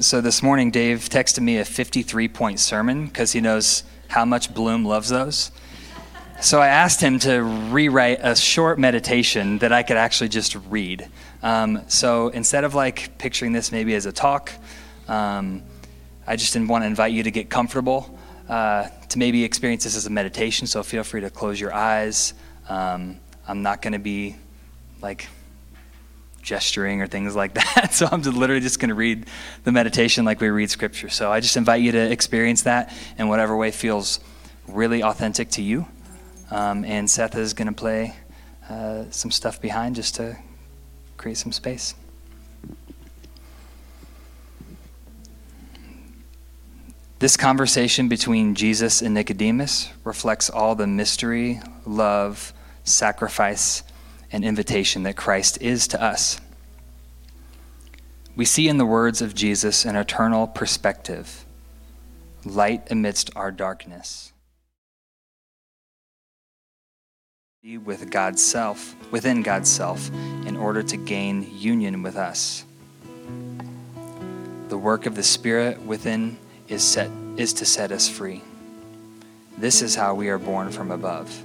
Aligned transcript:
So 0.00 0.22
this 0.22 0.42
morning, 0.42 0.70
Dave 0.70 1.10
texted 1.10 1.40
me 1.40 1.58
a 1.58 1.64
53 1.66 2.26
point 2.28 2.58
sermon 2.58 3.04
because 3.04 3.32
he 3.32 3.42
knows 3.42 3.84
how 4.08 4.24
much 4.24 4.54
Bloom 4.54 4.82
loves 4.82 5.10
those. 5.10 5.52
So 6.40 6.58
I 6.58 6.68
asked 6.68 7.02
him 7.02 7.18
to 7.18 7.42
rewrite 7.42 8.20
a 8.22 8.34
short 8.34 8.78
meditation 8.78 9.58
that 9.58 9.74
I 9.74 9.82
could 9.82 9.98
actually 9.98 10.30
just 10.30 10.56
read. 10.70 11.06
Um, 11.42 11.82
so 11.88 12.28
instead 12.28 12.64
of 12.64 12.74
like 12.74 13.18
picturing 13.18 13.52
this 13.52 13.72
maybe 13.72 13.94
as 13.94 14.06
a 14.06 14.12
talk, 14.12 14.50
um, 15.06 15.62
I 16.26 16.34
just 16.34 16.54
didn't 16.54 16.68
want 16.68 16.80
to 16.82 16.86
invite 16.86 17.12
you 17.12 17.22
to 17.24 17.30
get 17.30 17.50
comfortable, 17.50 18.18
uh, 18.48 18.88
to 19.10 19.18
maybe 19.18 19.44
experience 19.44 19.84
this 19.84 19.96
as 19.96 20.06
a 20.06 20.10
meditation. 20.10 20.66
So 20.66 20.82
feel 20.82 21.04
free 21.04 21.20
to 21.20 21.28
close 21.28 21.60
your 21.60 21.74
eyes. 21.74 22.32
Um, 22.70 23.20
I'm 23.46 23.60
not 23.60 23.82
going 23.82 23.92
to 23.92 23.98
be 23.98 24.36
like 25.02 25.28
gesturing 26.42 27.00
or 27.02 27.06
things 27.06 27.36
like 27.36 27.54
that. 27.54 27.94
So 28.00 28.08
I'm 28.10 28.22
just 28.22 28.36
literally 28.36 28.60
just 28.60 28.78
going 28.78 28.88
to 28.88 28.94
read 28.94 29.26
the 29.64 29.72
meditation 29.72 30.24
like 30.24 30.40
we 30.40 30.48
read 30.48 30.70
scripture. 30.70 31.08
So 31.08 31.30
I 31.30 31.40
just 31.40 31.56
invite 31.56 31.82
you 31.82 31.92
to 31.92 32.10
experience 32.10 32.62
that 32.62 32.94
in 33.18 33.28
whatever 33.28 33.56
way 33.56 33.70
feels 33.70 34.20
really 34.68 35.02
authentic 35.02 35.50
to 35.50 35.62
you. 35.62 35.86
Um, 36.50 36.84
and 36.84 37.10
Seth 37.10 37.36
is 37.36 37.52
going 37.52 37.68
to 37.68 37.74
play 37.74 38.14
uh, 38.68 39.04
some 39.10 39.30
stuff 39.30 39.60
behind 39.60 39.96
just 39.96 40.14
to 40.16 40.36
create 41.16 41.36
some 41.36 41.52
space. 41.52 41.94
This 47.18 47.36
conversation 47.36 48.08
between 48.08 48.54
Jesus 48.54 49.02
and 49.02 49.12
Nicodemus 49.12 49.90
reflects 50.04 50.48
all 50.48 50.74
the 50.74 50.86
mystery, 50.86 51.60
love, 51.84 52.54
sacrifice, 52.84 53.82
and 54.32 54.44
invitation 54.44 55.02
that 55.02 55.16
Christ 55.16 55.60
is 55.60 55.88
to 55.88 56.02
us. 56.02 56.40
We 58.36 58.44
see 58.44 58.68
in 58.68 58.78
the 58.78 58.86
words 58.86 59.20
of 59.20 59.34
Jesus 59.34 59.84
an 59.84 59.96
eternal 59.96 60.46
perspective, 60.46 61.44
light 62.44 62.90
amidst 62.90 63.30
our 63.36 63.50
darkness. 63.50 64.32
With 67.62 68.10
God's 68.10 68.42
self, 68.42 68.94
within 69.10 69.42
God's 69.42 69.68
self, 69.68 70.10
in 70.46 70.56
order 70.56 70.82
to 70.82 70.96
gain 70.96 71.46
union 71.58 72.02
with 72.02 72.16
us. 72.16 72.64
The 74.68 74.78
work 74.78 75.04
of 75.04 75.16
the 75.16 75.22
Spirit 75.22 75.82
within 75.82 76.38
is 76.68 76.82
set 76.82 77.10
is 77.36 77.52
to 77.54 77.66
set 77.66 77.92
us 77.92 78.08
free. 78.08 78.42
This 79.58 79.82
is 79.82 79.94
how 79.94 80.14
we 80.14 80.28
are 80.28 80.38
born 80.38 80.70
from 80.70 80.90
above. 80.90 81.44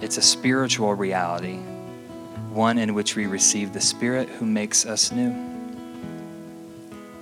It's 0.00 0.16
a 0.16 0.22
spiritual 0.22 0.94
reality 0.94 1.60
one 2.52 2.78
in 2.78 2.94
which 2.94 3.16
we 3.16 3.26
receive 3.26 3.72
the 3.72 3.80
Spirit 3.80 4.28
who 4.28 4.44
makes 4.44 4.84
us 4.84 5.10
new. 5.10 5.34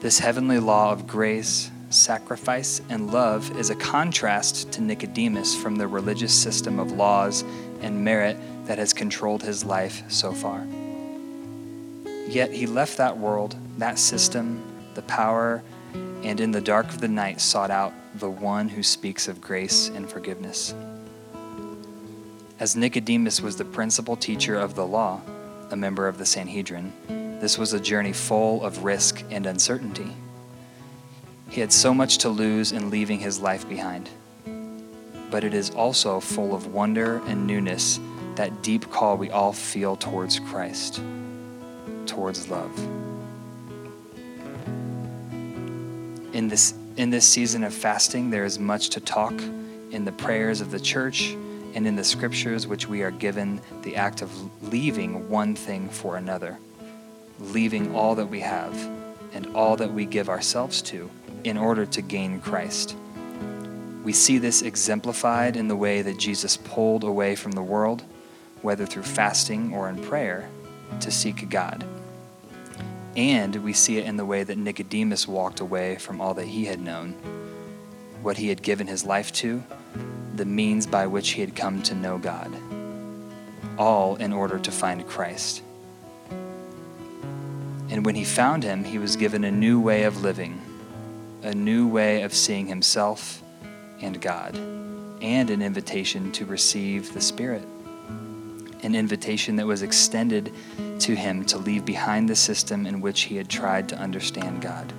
This 0.00 0.18
heavenly 0.18 0.58
law 0.58 0.90
of 0.90 1.06
grace, 1.06 1.70
sacrifice, 1.90 2.82
and 2.88 3.12
love 3.12 3.56
is 3.56 3.70
a 3.70 3.76
contrast 3.76 4.72
to 4.72 4.80
Nicodemus 4.80 5.54
from 5.54 5.76
the 5.76 5.86
religious 5.86 6.34
system 6.34 6.80
of 6.80 6.90
laws 6.90 7.44
and 7.82 8.04
merit 8.04 8.36
that 8.66 8.78
has 8.78 8.92
controlled 8.92 9.42
his 9.42 9.64
life 9.64 10.02
so 10.08 10.32
far. 10.32 10.66
Yet 12.26 12.52
he 12.52 12.66
left 12.66 12.96
that 12.96 13.16
world, 13.16 13.54
that 13.78 13.98
system, 13.98 14.62
the 14.94 15.02
power, 15.02 15.62
and 16.24 16.40
in 16.40 16.50
the 16.50 16.60
dark 16.60 16.88
of 16.88 17.00
the 17.00 17.08
night 17.08 17.40
sought 17.40 17.70
out 17.70 17.92
the 18.16 18.30
one 18.30 18.68
who 18.68 18.82
speaks 18.82 19.28
of 19.28 19.40
grace 19.40 19.88
and 19.88 20.10
forgiveness. 20.10 20.74
As 22.62 22.76
Nicodemus 22.76 23.40
was 23.40 23.56
the 23.56 23.64
principal 23.64 24.14
teacher 24.14 24.54
of 24.54 24.76
the 24.76 24.86
law, 24.86 25.20
a 25.72 25.76
member 25.76 26.06
of 26.06 26.16
the 26.16 26.24
Sanhedrin, 26.24 26.92
this 27.40 27.58
was 27.58 27.72
a 27.72 27.80
journey 27.80 28.12
full 28.12 28.62
of 28.62 28.84
risk 28.84 29.24
and 29.32 29.46
uncertainty. 29.46 30.06
He 31.50 31.60
had 31.60 31.72
so 31.72 31.92
much 31.92 32.18
to 32.18 32.28
lose 32.28 32.70
in 32.70 32.88
leaving 32.88 33.18
his 33.18 33.40
life 33.40 33.68
behind. 33.68 34.10
But 35.28 35.42
it 35.42 35.54
is 35.54 35.70
also 35.70 36.20
full 36.20 36.54
of 36.54 36.68
wonder 36.68 37.20
and 37.26 37.48
newness, 37.48 37.98
that 38.36 38.62
deep 38.62 38.88
call 38.92 39.16
we 39.16 39.28
all 39.28 39.52
feel 39.52 39.96
towards 39.96 40.38
Christ, 40.38 41.02
towards 42.06 42.48
love. 42.48 42.78
In 46.32 46.46
this, 46.46 46.74
in 46.96 47.10
this 47.10 47.26
season 47.26 47.64
of 47.64 47.74
fasting, 47.74 48.30
there 48.30 48.44
is 48.44 48.60
much 48.60 48.90
to 48.90 49.00
talk 49.00 49.34
in 49.90 50.04
the 50.04 50.12
prayers 50.12 50.60
of 50.60 50.70
the 50.70 50.78
church 50.78 51.34
and 51.74 51.86
in 51.86 51.96
the 51.96 52.04
scriptures 52.04 52.66
which 52.66 52.88
we 52.88 53.02
are 53.02 53.10
given 53.10 53.60
the 53.82 53.96
act 53.96 54.22
of 54.22 54.30
leaving 54.72 55.28
one 55.28 55.54
thing 55.54 55.88
for 55.88 56.16
another, 56.16 56.58
leaving 57.40 57.94
all 57.94 58.14
that 58.14 58.26
we 58.26 58.40
have 58.40 58.74
and 59.32 59.46
all 59.54 59.76
that 59.76 59.92
we 59.92 60.04
give 60.04 60.28
ourselves 60.28 60.82
to 60.82 61.10
in 61.44 61.56
order 61.56 61.86
to 61.86 62.02
gain 62.02 62.40
Christ. 62.40 62.96
We 64.04 64.12
see 64.12 64.38
this 64.38 64.62
exemplified 64.62 65.56
in 65.56 65.68
the 65.68 65.76
way 65.76 66.02
that 66.02 66.18
Jesus 66.18 66.56
pulled 66.56 67.04
away 67.04 67.36
from 67.36 67.52
the 67.52 67.62
world, 67.62 68.02
whether 68.60 68.84
through 68.84 69.04
fasting 69.04 69.72
or 69.72 69.88
in 69.88 70.02
prayer, 70.02 70.48
to 71.00 71.10
seek 71.10 71.48
God. 71.48 71.84
And 73.16 73.56
we 73.56 73.72
see 73.72 73.98
it 73.98 74.06
in 74.06 74.16
the 74.16 74.24
way 74.24 74.42
that 74.42 74.58
Nicodemus 74.58 75.28
walked 75.28 75.60
away 75.60 75.96
from 75.96 76.20
all 76.20 76.34
that 76.34 76.46
he 76.46 76.64
had 76.64 76.80
known, 76.80 77.12
what 78.22 78.38
he 78.38 78.48
had 78.48 78.62
given 78.62 78.86
his 78.86 79.04
life 79.04 79.32
to, 79.34 79.62
the 80.36 80.44
means 80.44 80.86
by 80.86 81.06
which 81.06 81.30
he 81.30 81.40
had 81.40 81.54
come 81.54 81.82
to 81.82 81.94
know 81.94 82.18
God, 82.18 82.52
all 83.78 84.16
in 84.16 84.32
order 84.32 84.58
to 84.58 84.70
find 84.70 85.06
Christ. 85.06 85.62
And 87.90 88.06
when 88.06 88.14
he 88.14 88.24
found 88.24 88.64
him, 88.64 88.84
he 88.84 88.98
was 88.98 89.16
given 89.16 89.44
a 89.44 89.50
new 89.50 89.80
way 89.80 90.04
of 90.04 90.22
living, 90.22 90.60
a 91.42 91.54
new 91.54 91.86
way 91.86 92.22
of 92.22 92.32
seeing 92.32 92.66
himself 92.66 93.42
and 94.00 94.20
God, 94.20 94.56
and 95.20 95.50
an 95.50 95.60
invitation 95.60 96.32
to 96.32 96.46
receive 96.46 97.12
the 97.12 97.20
Spirit. 97.20 97.66
An 98.82 98.94
invitation 98.94 99.56
that 99.56 99.66
was 99.66 99.82
extended 99.82 100.52
to 101.00 101.14
him 101.14 101.44
to 101.44 101.58
leave 101.58 101.84
behind 101.84 102.28
the 102.28 102.34
system 102.34 102.86
in 102.86 103.00
which 103.00 103.22
he 103.22 103.36
had 103.36 103.48
tried 103.48 103.88
to 103.90 103.96
understand 103.96 104.62
God 104.62 104.92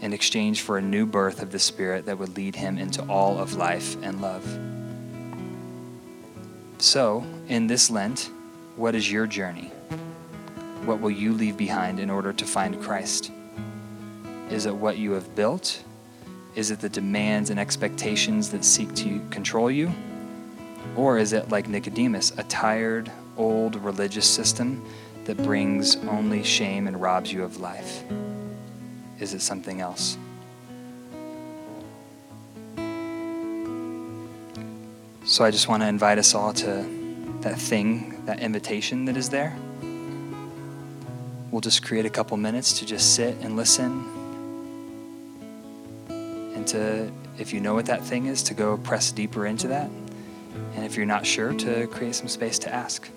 in 0.00 0.12
exchange 0.12 0.62
for 0.62 0.78
a 0.78 0.82
new 0.82 1.06
birth 1.06 1.42
of 1.42 1.50
the 1.50 1.58
Spirit 1.58 2.06
that 2.06 2.18
would 2.18 2.36
lead 2.36 2.56
him 2.56 2.78
into 2.78 3.02
all 3.02 3.38
of 3.38 3.54
life 3.54 3.96
and 4.02 4.20
love. 4.20 4.44
So, 6.78 7.24
in 7.48 7.66
this 7.66 7.90
Lent, 7.90 8.30
what 8.76 8.94
is 8.94 9.10
your 9.10 9.26
journey? 9.26 9.70
What 10.84 11.00
will 11.00 11.10
you 11.10 11.34
leave 11.34 11.58
behind 11.58 12.00
in 12.00 12.08
order 12.08 12.32
to 12.32 12.44
find 12.46 12.80
Christ? 12.80 13.30
Is 14.50 14.64
it 14.64 14.74
what 14.74 14.96
you 14.96 15.12
have 15.12 15.34
built? 15.36 15.84
Is 16.54 16.70
it 16.70 16.80
the 16.80 16.88
demands 16.88 17.50
and 17.50 17.60
expectations 17.60 18.50
that 18.50 18.64
seek 18.64 18.94
to 18.94 19.20
control 19.30 19.70
you? 19.70 19.92
Or 20.96 21.18
is 21.18 21.34
it, 21.34 21.50
like 21.50 21.68
Nicodemus, 21.68 22.32
a 22.38 22.44
tired, 22.44 23.12
old 23.36 23.76
religious 23.76 24.28
system 24.28 24.84
that 25.24 25.36
brings 25.36 25.96
only 25.96 26.42
shame 26.42 26.86
and 26.86 27.00
robs 27.00 27.30
you 27.30 27.44
of 27.44 27.60
life? 27.60 28.02
Is 29.20 29.34
it 29.34 29.42
something 29.42 29.80
else? 29.80 30.16
So 35.24 35.44
I 35.44 35.50
just 35.50 35.68
want 35.68 35.82
to 35.82 35.88
invite 35.88 36.18
us 36.18 36.34
all 36.34 36.52
to 36.54 36.84
that 37.42 37.58
thing, 37.58 38.24
that 38.24 38.40
invitation 38.40 39.04
that 39.04 39.16
is 39.16 39.28
there. 39.28 39.56
We'll 41.50 41.60
just 41.60 41.84
create 41.84 42.06
a 42.06 42.10
couple 42.10 42.36
minutes 42.36 42.78
to 42.78 42.86
just 42.86 43.14
sit 43.14 43.36
and 43.42 43.56
listen. 43.56 44.06
And 46.08 46.66
to, 46.68 47.12
if 47.38 47.52
you 47.52 47.60
know 47.60 47.74
what 47.74 47.86
that 47.86 48.02
thing 48.02 48.26
is, 48.26 48.42
to 48.44 48.54
go 48.54 48.78
press 48.78 49.12
deeper 49.12 49.46
into 49.46 49.68
that. 49.68 49.90
And 50.74 50.84
if 50.84 50.96
you're 50.96 51.06
not 51.06 51.26
sure, 51.26 51.52
to 51.52 51.86
create 51.88 52.14
some 52.14 52.28
space 52.28 52.58
to 52.60 52.74
ask. 52.74 53.08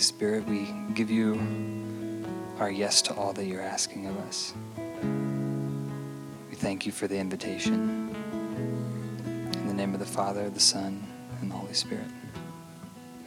Holy 0.00 0.06
Spirit, 0.06 0.48
we 0.48 0.66
give 0.94 1.10
you 1.10 1.38
our 2.58 2.70
yes 2.70 3.02
to 3.02 3.14
all 3.16 3.34
that 3.34 3.44
you're 3.44 3.60
asking 3.60 4.06
of 4.06 4.16
us. 4.20 4.54
We 6.48 6.56
thank 6.56 6.86
you 6.86 6.92
for 6.92 7.06
the 7.06 7.18
invitation. 7.18 8.08
In 9.52 9.66
the 9.66 9.74
name 9.74 9.92
of 9.92 10.00
the 10.00 10.06
Father, 10.06 10.48
the 10.48 10.58
Son, 10.58 11.06
and 11.42 11.50
the 11.50 11.54
Holy 11.54 11.74
Spirit. 11.74 12.06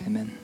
Amen. 0.08 0.36